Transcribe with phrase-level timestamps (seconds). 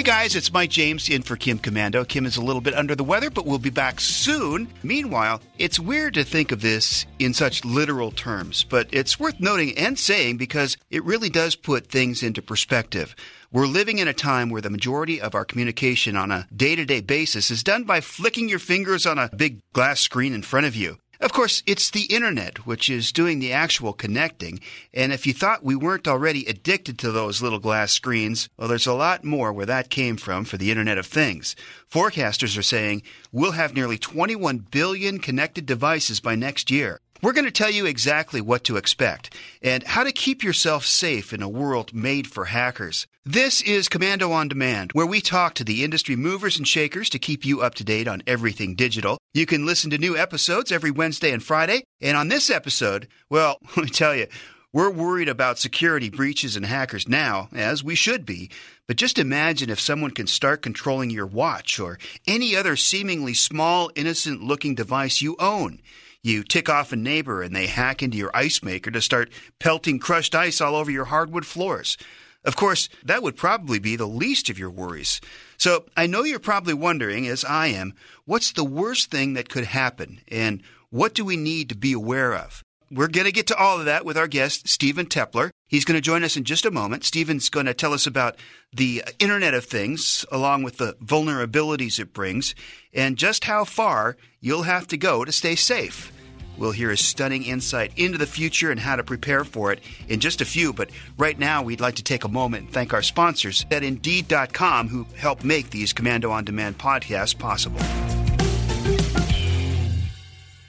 [0.00, 2.08] Hey guys, it's Mike James in for Kim Komando.
[2.08, 4.66] Kim is a little bit under the weather, but we'll be back soon.
[4.82, 9.76] Meanwhile, it's weird to think of this in such literal terms, but it's worth noting
[9.76, 13.14] and saying because it really does put things into perspective.
[13.52, 16.86] We're living in a time where the majority of our communication on a day to
[16.86, 20.64] day basis is done by flicking your fingers on a big glass screen in front
[20.64, 20.96] of you.
[21.20, 24.58] Of course, it's the internet which is doing the actual connecting.
[24.94, 28.86] And if you thought we weren't already addicted to those little glass screens, well, there's
[28.86, 31.54] a lot more where that came from for the Internet of Things.
[31.92, 37.00] Forecasters are saying we'll have nearly 21 billion connected devices by next year.
[37.22, 41.34] We're going to tell you exactly what to expect and how to keep yourself safe
[41.34, 43.06] in a world made for hackers.
[43.26, 47.18] This is Komando on Demand, where we talk to the industry movers and shakers to
[47.18, 49.18] keep you up to date on everything digital.
[49.34, 51.84] You can listen to new episodes every Wednesday and Friday.
[52.00, 54.26] And on this episode, well, let me tell you,
[54.72, 58.50] we're worried about security breaches and hackers now, as we should be.
[58.86, 63.90] But just imagine if someone can start controlling your watch or any other seemingly small,
[63.94, 65.82] innocent looking device you own.
[66.22, 69.98] You tick off a neighbor and they hack into your ice maker to start pelting
[69.98, 71.96] crushed ice all over your hardwood floors.
[72.44, 75.20] Of course, that would probably be the least of your worries.
[75.58, 77.94] So I know you're probably wondering, as I am,
[78.24, 82.34] what's the worst thing that could happen and what do we need to be aware
[82.34, 82.64] of?
[82.92, 85.50] We're going to get to all of that with our guest, Steven Teppler.
[85.68, 87.04] He's going to join us in just a moment.
[87.04, 88.34] Steven's going to tell us about
[88.72, 92.52] the Internet of Things, along with the vulnerabilities it brings,
[92.92, 96.10] and just how far you'll have to go to stay safe.
[96.58, 100.18] We'll hear his stunning insight into the future and how to prepare for it in
[100.18, 100.72] just a few.
[100.72, 104.88] But right now, we'd like to take a moment and thank our sponsors at Indeed.com
[104.88, 107.80] who help make these Komando on Demand podcasts possible.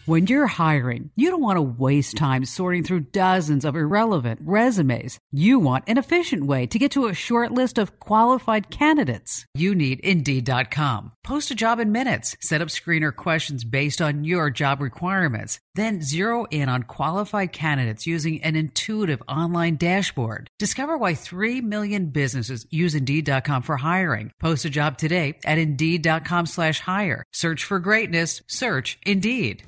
[0.08, 5.20] When you're hiring, you don't want to waste time sorting through dozens of irrelevant resumes.
[5.32, 9.46] You want an efficient way to get to a short list of qualified candidates.
[9.54, 11.12] You need Indeed.com.
[11.24, 12.36] Post a job in minutes.
[12.42, 15.60] Set up screener questions based on your job requirements.
[15.76, 20.48] Then zero in on qualified candidates using an intuitive online dashboard.
[20.58, 24.32] Discover why 3 million businesses use Indeed.com for hiring.
[24.40, 27.24] Post a job today at Indeed.com slash hire.
[27.34, 28.42] Search for greatness.
[28.48, 29.64] Search Indeed.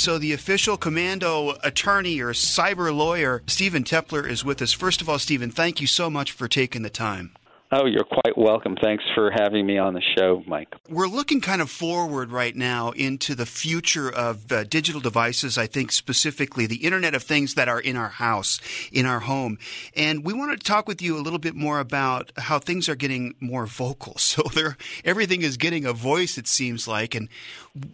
[0.00, 4.72] So, the official Komando attorney or cyber lawyer, Steven Teppler, is with us.
[4.72, 7.32] First of all, Steven, thank you so much for taking the time.
[7.72, 8.74] Oh, you're quite welcome.
[8.82, 10.74] Thanks for having me on the show, Mike.
[10.88, 15.68] We're looking kind of forward right now into the future of uh, digital devices, I
[15.68, 18.58] think specifically the Internet of Things that are in our house,
[18.90, 19.56] in our home.
[19.94, 22.96] And we wanted to talk with you a little bit more about how things are
[22.96, 24.16] getting more vocal.
[24.30, 27.16] So there, everything is getting a voice, it seems like.
[27.16, 27.28] And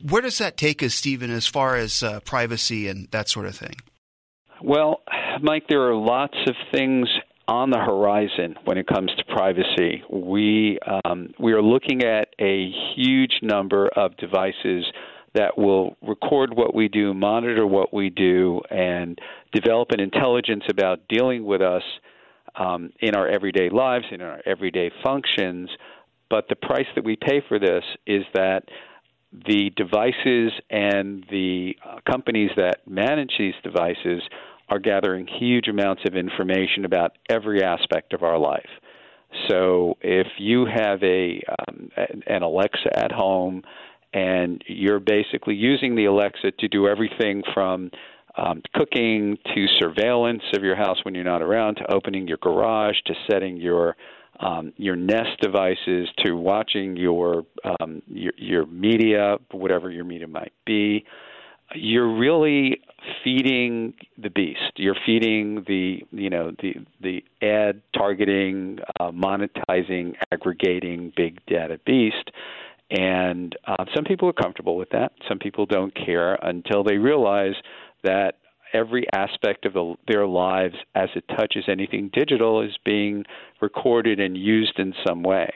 [0.06, 3.56] where does that take us, Steven, as far as uh, privacy and that sort of
[3.56, 3.76] thing?
[4.60, 5.00] Well,
[5.41, 7.09] Mike, there are lots of things
[7.49, 10.03] on the horizon when it comes to privacy.
[10.11, 14.84] We um, we are looking at a huge number of devices
[15.34, 19.19] that will record what we do, monitor what we do, and
[19.53, 21.83] develop an intelligence about dealing with us
[22.57, 25.69] um, in our everyday lives, in our everyday functions.
[26.31, 28.63] But the price that we pay for this is that
[29.33, 34.23] the devices and the uh, companies that manage these devices
[34.69, 38.69] are gathering huge amounts of information about every aspect of our life.
[39.49, 41.91] So if you have a um,
[42.27, 43.62] an Alexa at home
[44.12, 47.91] and you're basically using the Alexa to do everything from
[48.36, 52.97] um, cooking to surveillance of your house when you're not around to opening your garage
[53.07, 53.97] to setting your
[54.41, 57.47] um, your Nest devices to watching your,
[57.80, 61.07] um, your your media, whatever your media might be
[61.74, 62.80] you're really
[63.24, 64.72] feeding the beast.
[64.77, 72.30] You're feeding the you know the the ad targeting, uh, monetizing, aggregating big data beast.
[72.91, 75.13] And uh, some people are comfortable with that.
[75.28, 77.54] Some people don't care until they realize
[78.04, 78.34] that
[78.72, 83.24] every aspect of the, their lives, as it touches anything digital, is being
[83.60, 85.53] recorded and used in some way.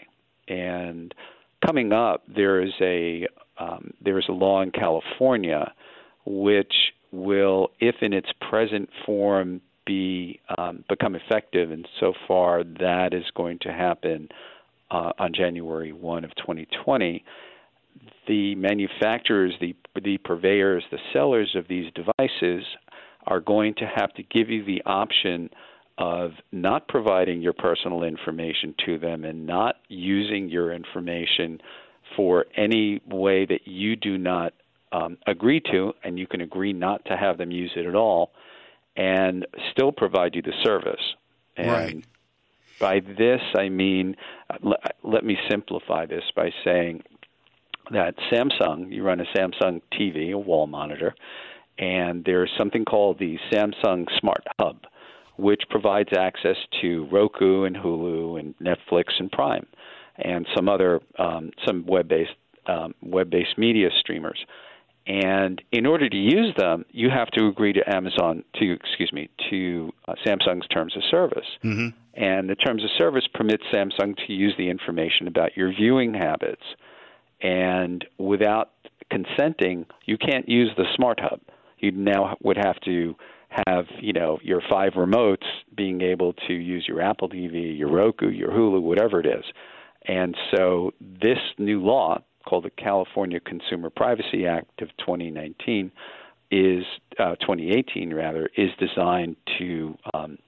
[0.49, 1.15] And
[1.65, 3.27] coming up, there is a
[3.59, 5.73] uh, there's a law in California
[6.25, 6.73] which
[7.13, 13.25] will, if in its present form, be um, become effective, and so far that is
[13.35, 14.29] going to happen
[14.91, 17.25] uh, on January 1 of 2020.
[18.29, 22.65] The manufacturers, the the purveyors, the sellers of these devices
[23.27, 25.51] are going to have to give you the option
[25.99, 31.61] of not providing your personal information to them and not using your information
[32.17, 34.55] for any way that you do not
[34.93, 38.33] um, agree to, and you can agree not to have them use it at all,
[38.97, 41.01] and still provide you the service.
[41.57, 42.05] And right.
[42.81, 44.17] by this, I mean,
[44.63, 47.03] let, let me simplify this by saying
[47.93, 51.15] that Samsung, you run a Samsung TV, a wall monitor,
[51.79, 54.85] and there's something called the Samsung Smart Hub,
[55.37, 59.67] which provides access to Roku and Hulu and Netflix and Prime,
[60.17, 62.37] and some other um, some web-based
[62.67, 64.45] um, web-based media streamers.
[65.12, 69.29] And in order to use them, you have to agree to Amazon to excuse me
[69.51, 71.47] to uh, Samsung's terms of service.
[71.65, 71.89] Mm-hmm.
[72.15, 76.62] And the terms of service permits Samsung to use the information about your viewing habits.
[77.43, 78.71] And without
[79.11, 81.41] consenting, you can't use the Smart Hub
[81.81, 83.15] you now would have to
[83.67, 85.47] have you know your five remotes
[85.77, 89.45] being able to use your Apple TV, your Roku, your Hulu, whatever it is.
[90.07, 95.91] And so this new law called the California Consumer Privacy Act of 2019
[96.51, 96.85] is
[97.19, 100.39] uh, 2018 rather is designed to um,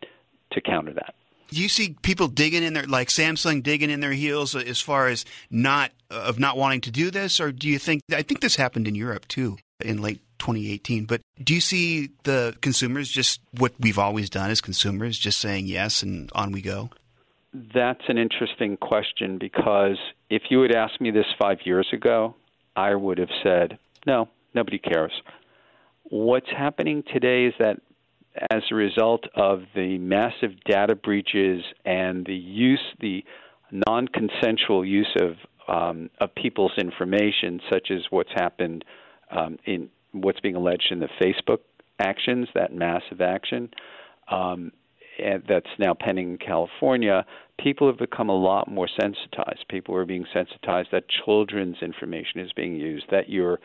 [0.53, 1.15] to counter that.
[1.49, 5.09] Do you see people digging in their like Samsung digging in their heels as far
[5.09, 8.57] as not of not wanting to do this, or do you think I think this
[8.57, 11.05] happened in Europe too in late 2018.
[11.05, 15.67] But do you see the consumers just what we've always done as consumers, just saying
[15.67, 16.91] yes and on we go?
[17.53, 19.99] That's an interesting question because
[20.33, 22.35] if you had asked me this five years ago,
[22.75, 25.13] I would have said, no, nobody cares.
[26.05, 27.77] What's happening today is that
[28.51, 33.23] as a result of the massive data breaches and the use, the
[33.71, 35.33] non consensual use of,
[35.69, 38.87] um, of people's information, such as what's happened
[39.31, 41.59] um, in what's being alleged in the Facebook
[41.99, 43.69] actions, that massive action
[44.31, 44.73] um,
[45.49, 47.25] that's now pending in California,
[47.59, 49.65] people have become a lot more sensitized.
[49.69, 53.61] People are being sensitized that children's information is being used, that your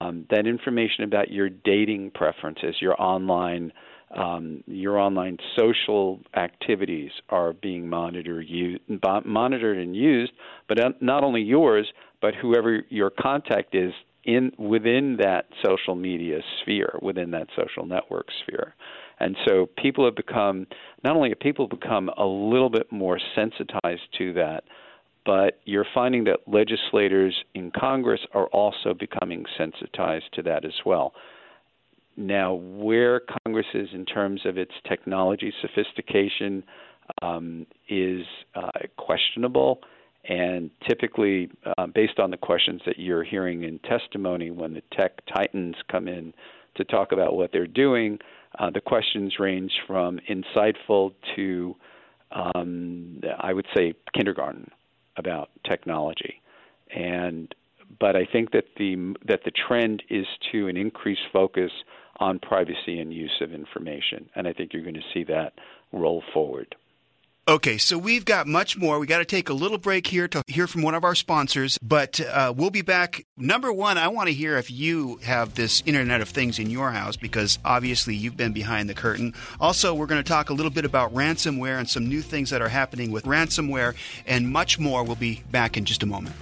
[0.00, 3.72] um, that information about your dating preferences, your online
[4.16, 8.46] um, your online social activities are being monitored,
[9.24, 10.32] monitored and used,
[10.68, 13.92] but not only yours, but whoever your contact is
[14.24, 18.74] in within that social media sphere, within that social network sphere.
[19.20, 20.66] And so people have become
[21.04, 24.64] not only have people become a little bit more sensitized to that,
[25.26, 31.12] but you're finding that legislators in Congress are also becoming sensitized to that as well.
[32.16, 36.64] Now, where Congress is in terms of its technology sophistication
[37.22, 38.24] um, is
[38.54, 39.80] uh, questionable
[40.28, 45.12] and typically, uh, based on the questions that you're hearing in testimony when the tech
[45.34, 46.34] titans come in
[46.76, 48.18] to talk about what they're doing,
[48.58, 51.76] uh, the questions range from insightful to,
[52.32, 54.70] um, I would say, kindergarten
[55.16, 56.40] about technology.
[56.94, 57.54] And
[57.98, 61.72] but I think that the that the trend is to an increased focus
[62.18, 65.54] on privacy and use of information, and I think you're going to see that
[65.92, 66.76] roll forward.
[67.48, 69.00] Okay, so we've got much more.
[69.00, 71.78] We got to take a little break here to hear from one of our sponsors,
[71.82, 73.26] but uh, we'll be back.
[73.36, 76.92] Number one, I want to hear if you have this Internet of Things in your
[76.92, 79.34] house because obviously you've been behind the curtain.
[79.58, 82.62] Also, we're going to talk a little bit about ransomware and some new things that
[82.62, 85.02] are happening with ransomware and much more.
[85.02, 86.36] We'll be back in just a moment.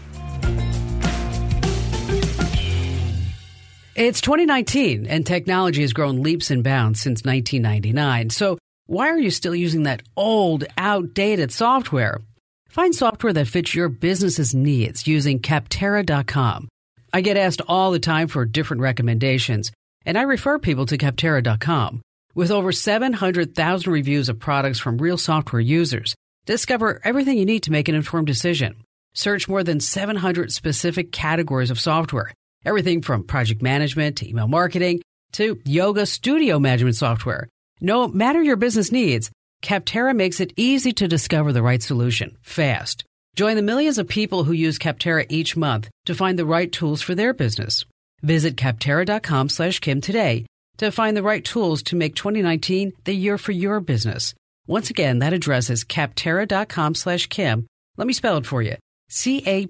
[3.95, 8.31] It's 2019 and technology has grown leaps and bounds since 1999.
[8.31, 12.23] So why are you still using that old, outdated software?
[12.71, 16.69] Find software that fits your business's needs using Capterra.com.
[17.13, 19.71] I get asked all the time for different recommendations,
[20.07, 22.01] and I refer people to Capterra.com.
[22.35, 26.15] With over 700,000 reviews of products from real software users,
[26.47, 28.85] discover everything you need to make an informed decision.
[29.13, 32.33] Search more than 700 specific categories of software,
[32.65, 35.03] everything from project management to email marketing
[35.33, 37.49] to yoga studio management software.
[37.81, 39.31] No matter your business needs,
[39.63, 43.05] Capterra makes it easy to discover the right solution fast.
[43.37, 47.03] Join the millions of people who use Capterra each month to find the right tools
[47.03, 47.85] for their business.
[48.23, 50.47] Visit capterra.com slash Kim today
[50.79, 54.35] to find the right tools to make 2019 the year for your business.
[54.67, 57.67] Once again, that address is capterra.com slash Kim.
[57.97, 58.75] Let me spell it for you.
[59.09, 59.65] C-A-P-T-E-R-R-A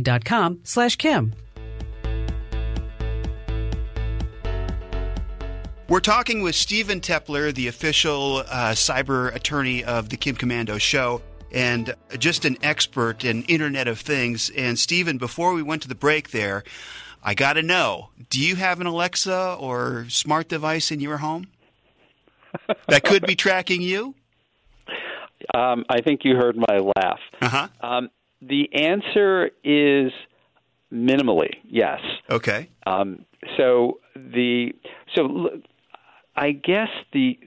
[0.00, 1.34] dot com slash Kim.
[5.86, 11.20] We're talking with Steven Teppler, the official uh, cyber attorney of the Kim Komando show
[11.52, 14.50] and just an expert in Internet of Things.
[14.56, 16.64] And Steven, before we went to the break there,
[17.22, 21.48] I got to know do you have an Alexa or smart device in your home
[22.88, 24.14] that could be tracking you?
[25.52, 27.20] Um, I think you heard my laugh.
[27.42, 27.68] Uh-huh.
[27.82, 28.08] Um,
[28.40, 30.12] the answer is
[30.90, 32.00] minimally yes.
[32.30, 32.70] Okay.
[32.86, 33.26] Um,
[33.58, 34.72] so the
[35.14, 35.50] so
[36.36, 37.38] I guess the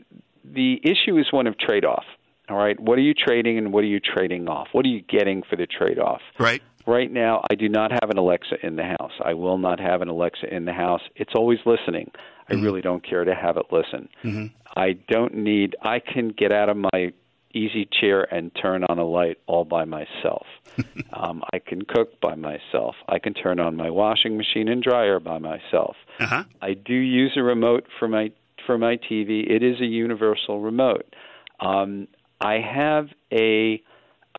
[0.44, 2.06] the issue is one of trade off.
[2.50, 4.70] All right, what are you trading and what are you trading off?
[4.72, 6.22] What are you getting for the trade off?
[6.40, 6.62] Right.
[6.86, 9.12] Right now, I do not have an Alexa in the house.
[9.22, 11.02] I will not have an Alexa in the house.
[11.18, 12.12] It's always listening.
[12.50, 12.64] I mm-hmm.
[12.64, 14.08] really don't care to have it listen.
[14.24, 14.46] Mm-hmm.
[14.78, 15.76] I don't need.
[15.82, 17.12] I can get out of my
[17.54, 20.46] easy chair and turn on a light all by myself.
[21.14, 22.96] um, I can cook by myself.
[23.10, 25.96] I can turn on my washing machine and dryer by myself.
[26.20, 26.44] Uh-huh.
[26.62, 28.32] I do use a remote for my
[28.68, 29.50] for my TV.
[29.50, 31.16] It is a universal remote.
[31.60, 32.08] Um,
[32.40, 33.82] I have a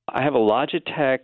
[0.08, 1.18] I have a Logitech.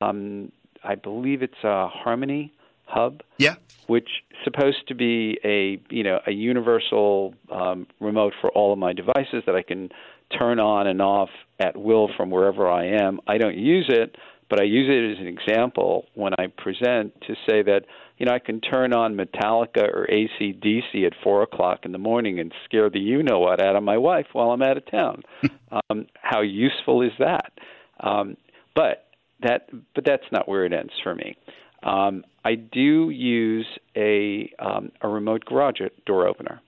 [0.00, 0.52] Um,
[0.84, 2.52] I believe it's a Harmony
[2.84, 3.22] Hub.
[3.38, 3.56] Yeah.
[3.88, 8.78] Which is supposed to be a you know a universal um, remote for all of
[8.78, 9.90] my devices that I can
[10.38, 13.20] turn on and off at will from wherever I am.
[13.26, 14.16] I don't use it,
[14.50, 17.82] but I use it as an example when I present to say that
[18.18, 22.40] you know I can turn on Metallica or AC/DC at four o'clock in the morning
[22.40, 25.22] and scare the you know what out of my wife while I'm out of town.
[25.90, 27.52] um, how useful is that?
[28.00, 28.36] Um,
[28.74, 29.06] but
[29.42, 31.36] that but that's not where it ends for me.
[31.82, 33.66] Um, I do use
[33.96, 36.60] a um, a remote garage door opener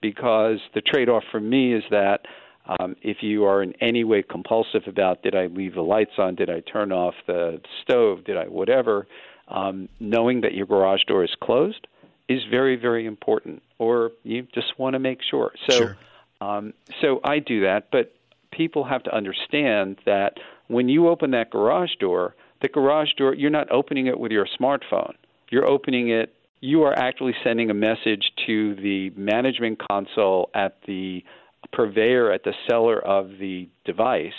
[0.00, 2.20] because the trade-off for me is that
[2.66, 6.34] um, if you are in any way compulsive about did I leave the lights on,
[6.34, 9.06] did I turn off the stove, did I whatever,
[9.48, 11.86] um, knowing that your garage door is closed
[12.28, 13.62] is very very important.
[13.78, 15.52] Or you just want to make sure.
[15.68, 15.96] So, sure.
[16.40, 18.12] um, so I do that, but
[18.52, 20.34] people have to understand that
[20.68, 24.46] when you open that garage door, the garage door you're not opening it with your
[24.60, 25.14] smartphone.
[25.50, 26.34] You're opening it.
[26.60, 31.24] You are actually sending a message to the management console at the
[31.72, 34.32] purveyor at the seller of the device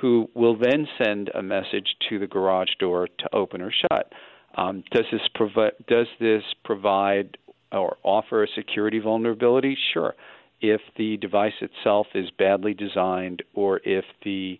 [0.00, 4.12] who will then send a message to the garage door to open or shut.
[4.56, 7.36] Um, does this provide does this provide
[7.72, 9.76] or offer a security vulnerability?
[9.92, 10.14] Sure.
[10.60, 14.58] If the device itself is badly designed, or if the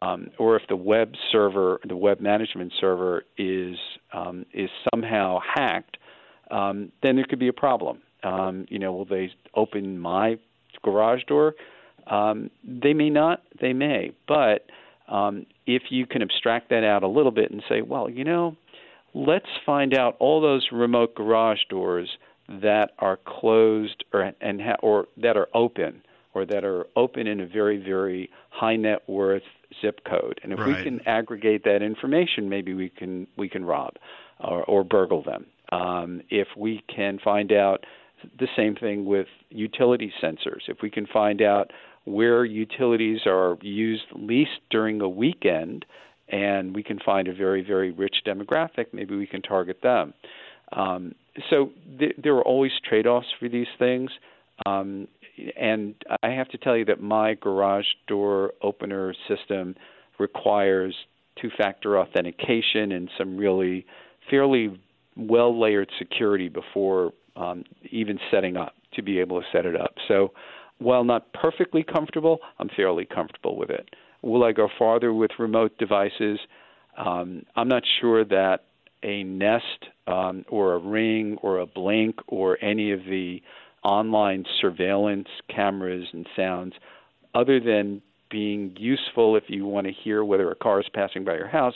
[0.00, 3.76] um, or if the web server, the web management server, is
[4.12, 5.96] um, is somehow hacked,
[6.50, 8.02] um, then there could be a problem.
[8.22, 10.36] Um, you know, will they open my
[10.82, 11.54] garage door.
[12.06, 14.66] Um, they may not, they may, but
[15.08, 18.56] um, if you can abstract that out a little bit and say, well, you know,
[19.14, 22.08] let's find out all those remote garage doors
[22.48, 26.02] that are closed or and ha- or that are open
[26.34, 29.42] or that are open in a very very high net worth
[29.80, 30.76] zip code and if right.
[30.76, 33.94] we can aggregate that information maybe we can we can rob
[34.40, 37.84] or, or burgle them um, if we can find out
[38.38, 40.68] the same thing with utility sensors.
[40.68, 41.70] If we can find out
[42.04, 45.84] where utilities are used least during a weekend,
[46.28, 50.14] and we can find a very, very rich demographic, maybe we can target them.
[50.72, 51.14] Um,
[51.50, 54.10] so th- there are always trade offs for these things.
[54.66, 55.08] Um,
[55.58, 59.74] and I have to tell you that my garage door opener system
[60.18, 60.94] requires
[61.40, 63.86] two factor authentication and some really
[64.30, 64.80] fairly
[65.16, 69.94] well layered security before um, even setting up to be able to set it up.
[70.08, 70.32] So
[70.78, 73.88] while not perfectly comfortable, I'm fairly comfortable with it.
[74.22, 76.38] Will I go farther with remote devices?
[76.96, 78.64] Um, I'm not sure that
[79.02, 83.42] a Nest um, or a Ring or a Blink or any of the
[83.82, 86.74] online surveillance cameras and sounds,
[87.34, 91.34] other than being useful if you want to hear whether a car is passing by
[91.34, 91.74] your house,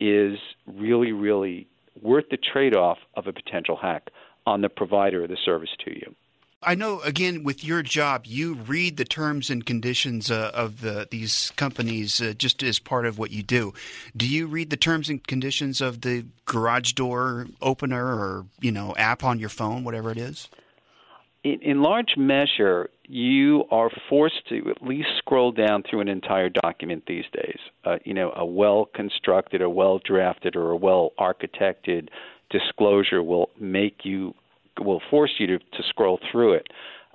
[0.00, 1.66] is really, really
[2.00, 4.08] worth the trade off of a potential hack
[4.46, 6.14] on the provider of the service to you.
[6.64, 11.08] I know, again, with your job, you read the terms and conditions uh, of the,
[11.10, 13.74] these companies uh, just as part of what you do.
[14.16, 18.94] Do you read the terms and conditions of the garage door opener or you know
[18.96, 20.48] app on your phone, whatever it is?
[21.42, 26.48] In, in large measure, you are forced to at least scroll down through an entire
[26.48, 27.58] document these days.
[27.84, 32.08] Uh, you know, a well constructed, a well drafted, or a well architected
[32.52, 34.34] disclosure will make you
[34.80, 36.68] will force you to, to scroll through it.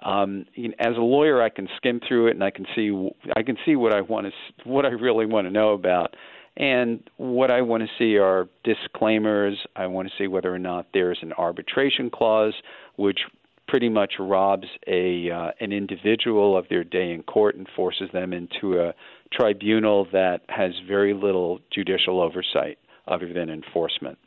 [0.03, 0.45] Um,
[0.79, 3.75] as a lawyer, I can skim through it and I can see I can see
[3.75, 6.15] what I want to what I really want to know about,
[6.57, 9.57] And what I want to see are disclaimers.
[9.75, 12.53] I want to see whether or not there's an arbitration clause,
[12.95, 13.19] which
[13.67, 18.33] pretty much robs a uh, an individual of their day in court and forces them
[18.33, 18.93] into a
[19.31, 24.17] tribunal that has very little judicial oversight other than enforcement.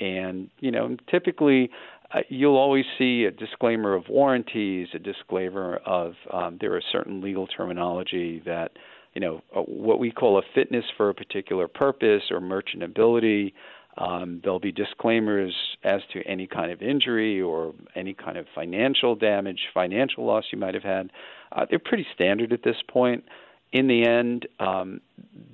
[0.00, 1.70] And you know, typically
[2.12, 7.20] uh, you'll always see a disclaimer of warranties, a disclaimer of um, there are certain
[7.20, 8.72] legal terminology that
[9.14, 13.52] you know uh, what we call a fitness for a particular purpose or merchantability.
[13.98, 15.52] Um, there'll be disclaimers
[15.82, 20.58] as to any kind of injury or any kind of financial damage, financial loss you
[20.58, 21.10] might have had.
[21.50, 23.24] Uh, they're pretty standard at this point.
[23.72, 25.00] In the end, um,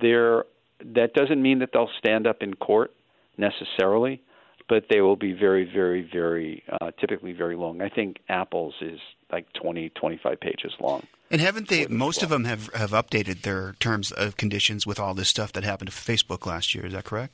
[0.00, 2.92] that doesn't mean that they'll stand up in court
[3.38, 4.20] necessarily
[4.68, 7.82] but they will be very, very, very uh, typically very long.
[7.82, 11.06] I think Apple's is like 20, 25 pages long.
[11.30, 11.86] And haven't they?
[11.86, 15.64] Most of them have have updated their terms of conditions with all this stuff that
[15.64, 16.86] happened to Facebook last year.
[16.86, 17.32] Is that correct?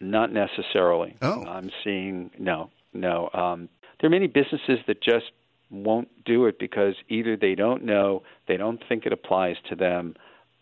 [0.00, 1.16] Not necessarily.
[1.22, 3.30] Oh, I'm seeing no, no.
[3.32, 5.32] Um, there are many businesses that just
[5.70, 10.14] won't do it because either they don't know, they don't think it applies to them,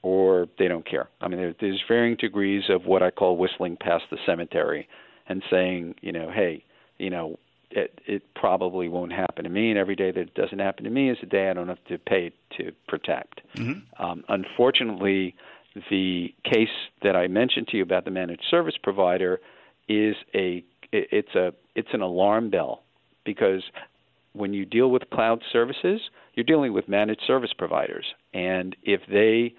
[0.03, 1.11] or they don't care.
[1.21, 4.89] I mean, there, there's varying degrees of what I call whistling past the cemetery
[5.29, 6.65] and saying, you know, hey,
[6.99, 7.39] you know,
[7.71, 10.91] it it probably won't happen to me, and every day that it doesn't happen to
[10.91, 13.41] me is a day I don't have to pay to protect.
[13.57, 14.03] Mm-hmm.
[14.03, 15.35] Um, unfortunately,
[15.91, 16.69] the case
[17.03, 19.41] that I mentioned to you about the managed service provider
[19.89, 22.83] is a it's a it's an alarm bell
[23.25, 23.63] because
[24.33, 26.01] when you deal with cloud services,
[26.35, 29.55] you're dealing with managed service providers, and if they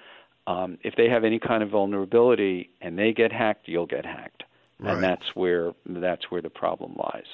[0.47, 4.43] um, if they have any kind of vulnerability and they get hacked, you'll get hacked
[4.79, 4.93] right.
[4.95, 7.25] and that's where that's where the problem lies.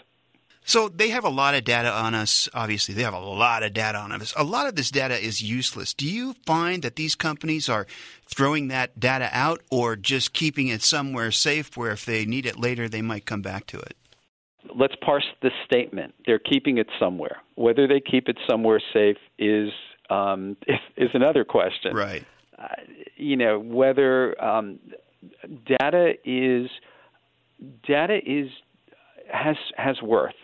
[0.63, 2.47] So they have a lot of data on us.
[2.53, 4.33] Obviously, they have a lot of data on us.
[4.37, 5.93] A lot of this data is useless.
[5.93, 7.87] Do you find that these companies are
[8.27, 12.59] throwing that data out or just keeping it somewhere safe where if they need it
[12.59, 13.95] later, they might come back to it?
[14.75, 16.13] Let's parse this statement.
[16.25, 17.37] They're keeping it somewhere.
[17.55, 19.71] Whether they keep it somewhere safe is
[20.11, 21.95] um, is, is another question.
[21.95, 22.23] Right.
[22.57, 22.67] Uh,
[23.17, 24.79] you know whether um,
[25.65, 26.69] data is
[27.87, 28.49] data is
[29.31, 30.35] has has worth,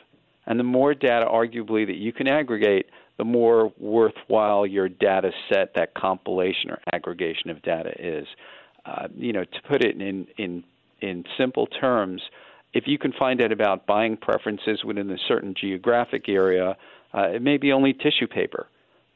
[0.45, 5.73] and the more data, arguably, that you can aggregate, the more worthwhile your data set,
[5.75, 8.27] that compilation or aggregation of data is.
[8.86, 10.63] Uh, you know, to put it in in
[11.01, 12.21] in simple terms,
[12.73, 16.77] if you can find out about buying preferences within a certain geographic area,
[17.13, 18.67] uh, it may be only tissue paper,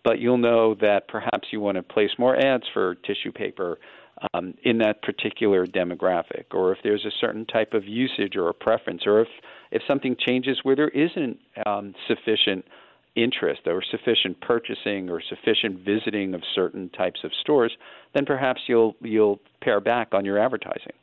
[0.04, 3.80] but you'll know that perhaps you want to place more ads for tissue paper
[4.34, 8.54] um, in that particular demographic, or if there's a certain type of usage or a
[8.54, 9.28] preference, or if,
[9.72, 12.66] if something changes where there isn't um, sufficient
[13.16, 17.72] interest or sufficient purchasing or sufficient visiting of certain types of stores,
[18.14, 20.94] then perhaps you'll you'll pare back on your advertising.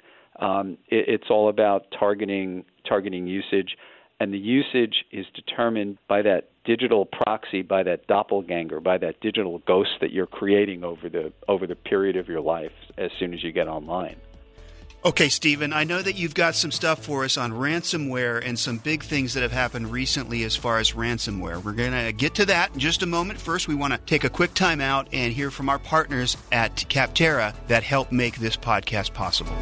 [0.40, 3.76] Um, it, it's all about targeting targeting usage
[4.20, 9.59] and the usage is determined by that digital proxy, by that doppelganger, by that digital
[9.61, 13.42] ghost that you're creating over the over the period of your life as soon as
[13.42, 14.16] you get online.
[15.04, 18.78] Okay, Steven, I know that you've got some stuff for us on ransomware and some
[18.78, 21.62] big things that have happened recently as far as ransomware.
[21.62, 23.40] We're going to get to that in just a moment.
[23.40, 26.74] First, we want to take a quick time out and hear from our partners at
[26.88, 29.57] Capterra that help make this podcast possible.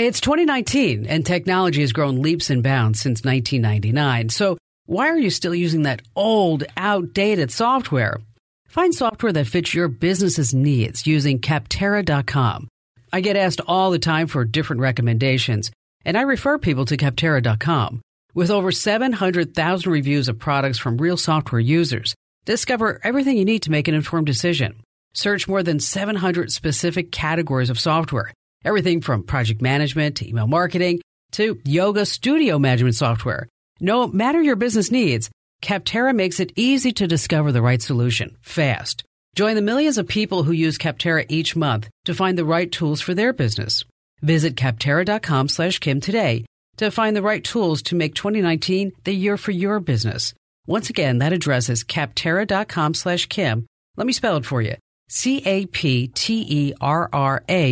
[0.00, 4.30] It's 2019 and technology has grown leaps and bounds since 1999.
[4.30, 8.18] So why are you still using that old, outdated software?
[8.66, 12.68] Find software that fits your business's needs using Capterra.com.
[13.12, 15.70] I get asked all the time for different recommendations,
[16.06, 18.00] and I refer people to Capterra.com.
[18.32, 22.14] With over 700,000 reviews of products from real software users,
[22.46, 24.80] discover everything you need to make an informed decision.
[25.12, 28.32] Search more than 700 specific categories of software
[28.64, 31.00] Everything from project management to email marketing
[31.32, 33.48] to yoga studio management software.
[33.80, 35.30] No matter your business needs,
[35.62, 39.04] Capterra makes it easy to discover the right solution fast.
[39.34, 43.00] Join the millions of people who use Capterra each month to find the right tools
[43.00, 43.84] for their business.
[44.22, 46.44] Visit capterra.com slash Kim today
[46.76, 50.34] to find the right tools to make 2019 the year for your business.
[50.66, 53.66] Once again, that address is capterra.com slash Kim.
[53.96, 54.74] Let me spell it for you.
[55.10, 55.64] C-A-P-T-E-R-R-A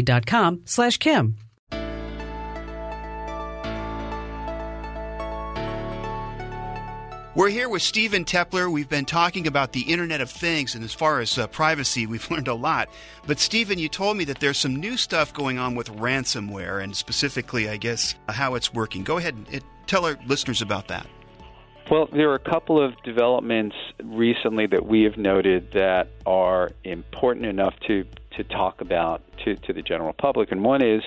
[0.03, 1.37] dot com slash Kim.
[7.39, 8.69] We're here with Steven Teppler.
[8.69, 12.29] We've been talking about the Internet of Things, and as far as uh, privacy, we've
[12.33, 12.89] learned a lot.
[13.29, 16.97] But, Steven, you told me that there's some new stuff going on with ransomware, and
[16.97, 19.05] specifically, I guess, how it's working.
[19.05, 21.07] Go ahead and tell our listeners about that.
[21.91, 23.75] Well, there are a couple of developments
[24.05, 28.05] recently that we have noted that are important enough to
[28.37, 30.53] to talk about to, to the general public.
[30.53, 31.03] And one is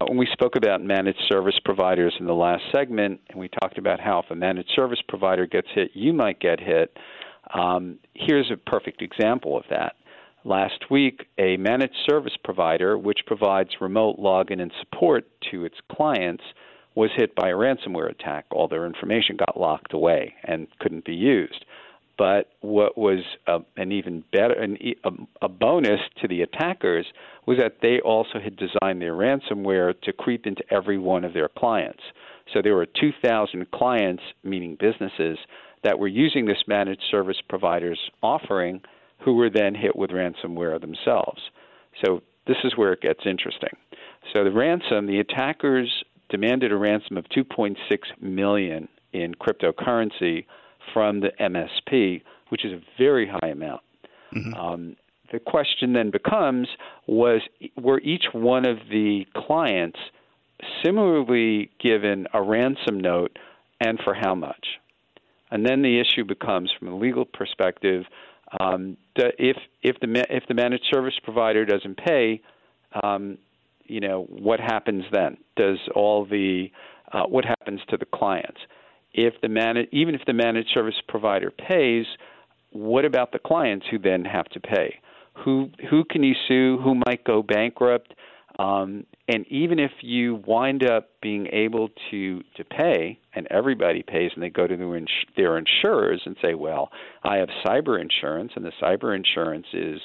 [0.00, 3.76] uh, when we spoke about managed service providers in the last segment, and we talked
[3.76, 6.96] about how if a managed service provider gets hit, you might get hit.
[7.52, 9.96] Um, here's a perfect example of that.
[10.44, 16.44] Last week, a managed service provider, which provides remote login and support to its clients,
[16.94, 18.46] was hit by a ransomware attack.
[18.50, 21.64] All their information got locked away and couldn't be used.
[22.18, 27.06] But what was a, an even better, an, a, a bonus to the attackers
[27.46, 31.48] was that they also had designed their ransomware to creep into every one of their
[31.48, 32.02] clients.
[32.52, 35.38] So there were 2,000 clients, meaning businesses,
[35.82, 38.82] that were using this managed service provider's offering
[39.24, 41.40] who were then hit with ransomware themselves.
[42.04, 43.70] So this is where it gets interesting.
[44.32, 47.76] So the ransom, the attackers demanded a ransom of 2.6
[48.20, 50.46] million in cryptocurrency
[50.92, 53.82] from the MSP, which is a very high amount.
[54.34, 54.54] Mm-hmm.
[54.54, 54.96] Um,
[55.32, 56.68] the question then becomes:
[57.06, 57.40] Was
[57.76, 59.98] were each one of the clients
[60.84, 63.38] similarly given a ransom note,
[63.80, 64.66] and for how much?
[65.50, 68.04] And then the issue becomes, from a legal perspective,
[68.58, 72.40] um, if if the if the managed service provider doesn't pay,
[73.02, 73.38] um,
[73.90, 75.36] you know what happens then?
[75.56, 76.70] Does all the
[77.12, 78.60] uh, what happens to the clients?
[79.12, 82.06] if the man, even if the managed service provider pays,
[82.70, 85.00] what about the clients who then have to pay?
[85.44, 86.78] Who who can you sue?
[86.82, 88.14] Who might go bankrupt?
[88.58, 94.32] Um, and even if you wind up being able to to pay, and everybody pays,
[94.34, 96.90] and they go to their, ins- their insurers and say, "Well,
[97.22, 100.00] I have cyber insurance, and the cyber insurance is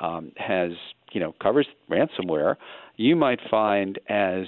[0.00, 0.72] um, has
[1.12, 2.56] you know covers ransomware,"
[2.96, 4.46] you might find as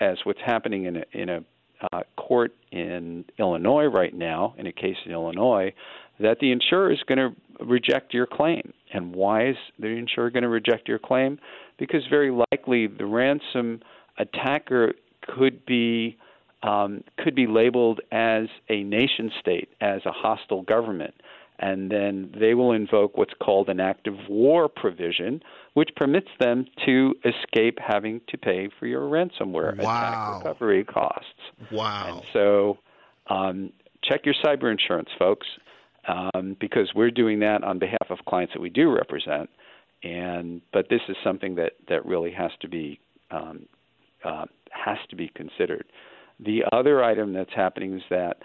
[0.00, 1.44] as what's happening in a, in a
[1.92, 5.72] uh, court in Illinois right now, in a case in Illinois,
[6.18, 8.72] that the insurer is going to reject your claim.
[8.92, 11.38] And why is the insurer going to reject your claim?
[11.78, 13.80] Because very likely the ransom
[14.18, 16.16] attacker could be
[16.64, 21.14] um, could be labeled as a nation state, as a hostile government
[21.58, 25.42] and then they will invoke what's called an active war provision,
[25.74, 30.38] which permits them to escape having to pay for your ransomware wow.
[30.38, 31.26] attack recovery costs.
[31.72, 32.06] Wow.
[32.08, 32.78] And so
[33.28, 33.72] um,
[34.04, 35.46] check your cyber insurance, folks,
[36.06, 39.50] um, because we're doing that on behalf of clients that we do represent.
[40.04, 43.00] And but this is something that, that really has to be
[43.32, 43.66] um,
[44.24, 45.86] uh, has to be considered.
[46.38, 48.36] The other item that's happening is that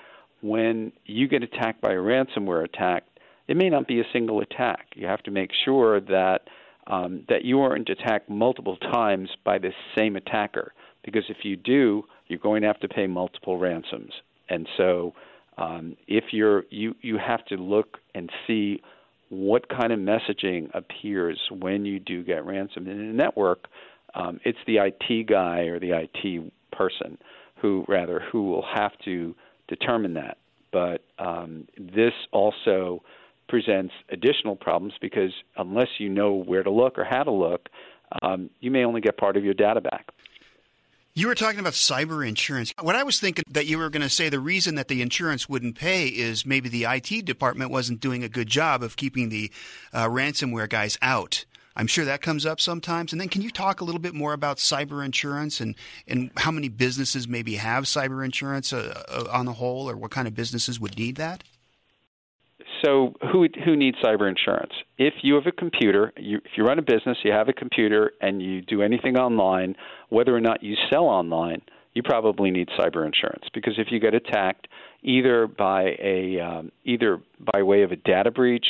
[0.44, 3.06] when you get attacked by a ransomware attack,
[3.48, 4.88] it may not be a single attack.
[4.94, 6.42] You have to make sure that
[6.86, 12.04] um, that you aren't attacked multiple times by the same attacker, because if you do,
[12.28, 14.12] you're going to have to pay multiple ransoms.
[14.50, 15.14] And so,
[15.58, 18.82] um, if you're you you have to look and see
[19.30, 23.68] what kind of messaging appears when you do get ransomed in a network.
[24.14, 27.18] Um, it's the IT guy or the IT person
[27.62, 29.34] who rather who will have to
[29.68, 30.38] determine that.
[30.72, 33.04] But um, this also
[33.48, 37.70] presents additional problems because unless you know where to look or how to look,
[38.22, 40.12] um, you may only get part of your data back.
[41.16, 42.74] You were talking about cyber insurance.
[42.82, 45.48] What I was thinking that you were going to say the reason that the insurance
[45.48, 49.52] wouldn't pay is maybe the IT department wasn't doing a good job of keeping the
[49.94, 51.46] uh, ransomware guys out.
[51.76, 53.12] I'm sure that comes up sometimes.
[53.12, 55.76] And then can you talk a little bit more about cyber insurance and,
[56.08, 60.12] and how many businesses maybe have cyber insurance uh, uh, on the whole, or what
[60.12, 61.44] kind of businesses would need that?
[62.84, 64.74] So, who who needs cyber insurance?
[64.98, 68.12] If you have a computer, you, if you run a business, you have a computer,
[68.20, 69.76] and you do anything online,
[70.10, 71.62] whether or not you sell online,
[71.94, 74.68] you probably need cyber insurance because if you get attacked,
[75.02, 77.22] either by a um, either
[77.54, 78.66] by way of a data breach,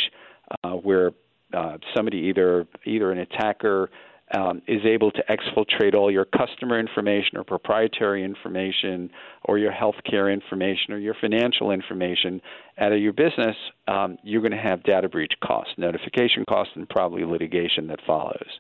[0.63, 1.11] uh, where
[1.53, 3.89] uh, somebody either either an attacker
[4.35, 9.09] um, is able to exfiltrate all your customer information or proprietary information
[9.45, 12.41] or your healthcare information or your financial information
[12.79, 13.55] out of your business,
[13.87, 18.59] um, you're going to have data breach costs, notification costs, and probably litigation that follows.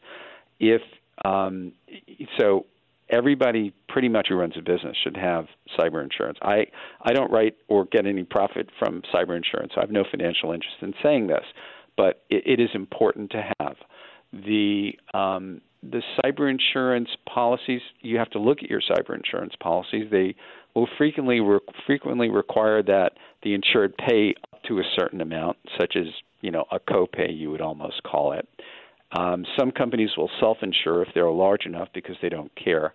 [0.59, 0.81] If
[1.25, 1.73] um,
[2.37, 2.65] so,
[3.09, 5.45] everybody pretty much who runs a business should have
[5.77, 6.37] cyber insurance.
[6.41, 6.65] I
[7.01, 9.73] I don't write or get any profit from cyber insurance.
[9.77, 11.45] I have no financial interest in saying this,
[11.97, 13.75] but it, it is important to have
[14.31, 17.81] the um, the cyber insurance policies.
[18.01, 20.07] You have to look at your cyber insurance policies.
[20.11, 20.35] They
[20.75, 23.11] will frequently re- frequently require that
[23.43, 26.05] the insured pay up to a certain amount, such as
[26.41, 28.47] you know a copay, you would almost call it.
[29.17, 32.93] Um, some companies will self-insure if they're large enough because they don't care.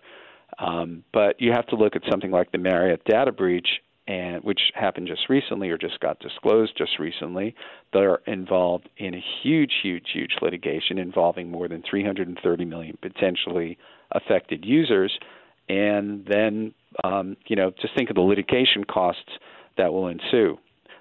[0.57, 3.67] Um, but you have to look at something like the Marriott data breach
[4.09, 7.53] and which happened just recently or just got disclosed just recently.
[7.93, 13.77] They're involved in a huge, huge, huge litigation involving more than 330 million potentially
[14.11, 15.15] affected users.
[15.69, 19.29] And then, um, you know, just think of the litigation costs
[19.77, 20.57] that will ensue.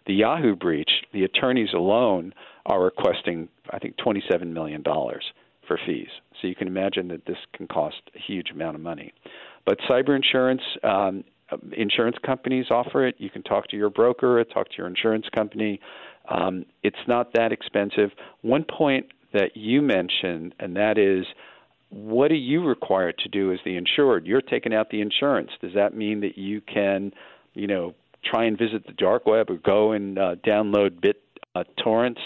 [0.06, 2.34] The Yahoo breach, the attorneys alone
[2.66, 6.08] are requesting, I think, $27 million for fees.
[6.42, 9.14] So you can imagine that this can cost a huge amount of money.
[9.64, 11.24] But cyber insurance, um,
[11.76, 13.16] insurance companies offer it.
[13.18, 15.80] You can talk to your broker, talk to your insurance company.
[16.28, 18.10] Um, it's not that expensive.
[18.42, 21.26] One point that you mentioned, and that is,
[21.90, 24.26] what are you required to do as the insured?
[24.26, 25.50] You're taking out the insurance.
[25.60, 27.12] Does that mean that you can,
[27.54, 31.22] you know, try and visit the dark web or go and uh, download bit
[31.54, 32.20] uh, torrents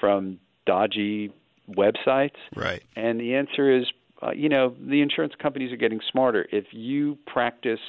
[0.00, 1.32] from dodgy
[1.68, 2.36] websites?
[2.54, 2.82] Right.
[2.94, 3.86] And the answer is,
[4.22, 6.46] uh, you know, the insurance companies are getting smarter.
[6.52, 7.80] If you practice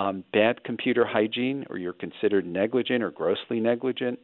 [0.00, 4.18] um, bad computer hygiene or you're considered negligent or grossly negligent,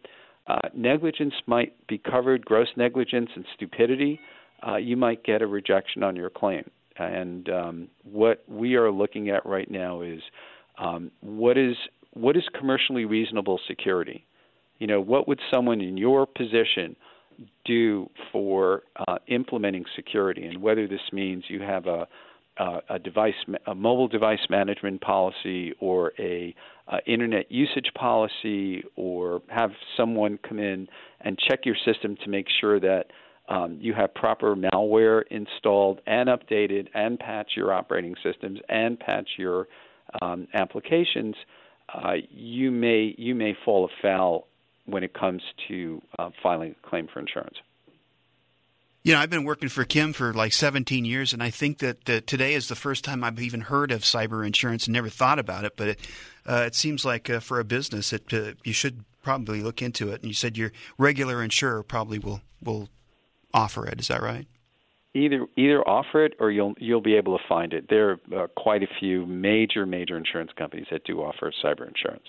[0.47, 4.19] uh, negligence might be covered, gross negligence and stupidity,
[4.67, 6.65] uh, you might get a rejection on your claim.
[6.99, 10.21] And um, what we are looking at right now is
[10.79, 11.77] um, what is
[12.15, 14.25] what is commercially reasonable security?
[14.79, 16.97] You know, what would someone in your position
[17.67, 22.09] do for uh, implementing security, and whether this means you have a
[22.59, 23.35] uh, a device,
[23.67, 26.55] a mobile device management policy, or a
[26.89, 30.89] uh, internet usage policy, or have someone come in
[31.21, 33.07] and check your system to make sure that
[33.49, 39.29] um, you have proper malware installed and updated, and patch your operating systems and patch
[39.39, 39.69] your
[40.23, 41.35] um, applications.
[41.93, 44.49] Uh, you may you may fall afoul
[44.87, 47.57] when it comes to uh, filing a claim for insurance.
[49.07, 52.07] You know, I've been working for Kim for like 17 years, and I think that,
[52.07, 55.39] that today is the first time I've even heard of cyber insurance and never thought
[55.39, 55.77] about it.
[55.77, 56.01] But it,
[56.45, 60.11] uh, it seems like uh, for a business, it, uh, you should probably look into
[60.11, 60.23] it.
[60.23, 62.89] And you said your regular insurer probably will will
[63.55, 64.01] offer it.
[64.01, 64.49] Is that right?
[65.15, 67.89] Either either offer it or you'll you'll be able to find it.
[67.89, 72.27] There are uh, quite a few major major insurance companies that do offer cyber insurance.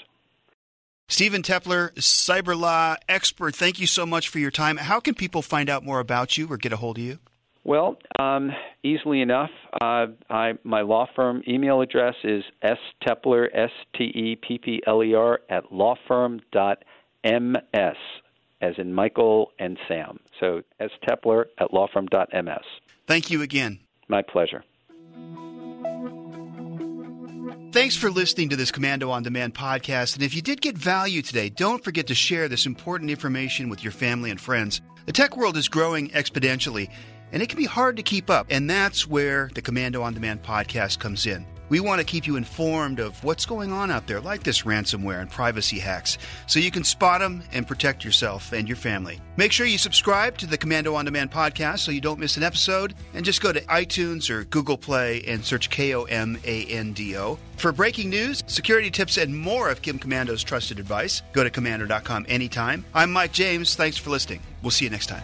[1.09, 4.75] Steven Teppler, cyber law expert, thank you so much for your time.
[4.75, 7.19] How can people find out more about you or get a hold of you?
[7.63, 8.51] Well, um,
[8.83, 9.49] easily enough.
[9.73, 14.81] Uh, I, my law firm email address is s steppler, S T E P P
[14.85, 16.43] L E R, at lawfirm.ms,
[18.61, 20.19] as in Michael and Sam.
[20.39, 22.65] So s steppler at lawfirm.ms.
[23.05, 23.79] Thank you again.
[24.09, 24.63] My pleasure.
[27.73, 30.15] Thanks for listening to this Komando on Demand podcast.
[30.15, 33.83] And if you did get value today, don't forget to share this important information with
[33.83, 34.79] your family and friends.
[35.05, 36.89] The tech world is growing exponentially,
[37.33, 38.47] and it can be hard to keep up.
[38.49, 41.45] And that's where the Komando on Demand podcast comes in.
[41.69, 45.21] We want to keep you informed of what's going on out there, like this ransomware
[45.21, 49.19] and privacy hacks, so you can spot them and protect yourself and your family.
[49.35, 52.43] Make sure you subscribe to the Komando on Demand podcast so you don't miss an
[52.43, 56.65] episode, and just go to iTunes or Google Play and search K O M A
[56.65, 57.37] N D O.
[57.57, 62.25] For breaking news, security tips, and more of Kim Komando's trusted advice, go to komando.com
[62.29, 62.85] anytime.
[62.93, 63.75] I'm Mike James.
[63.75, 64.41] Thanks for listening.
[64.61, 65.23] We'll see you next time.